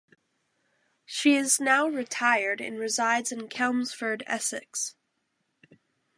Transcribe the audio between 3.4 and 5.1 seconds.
Chelmsford, Essex.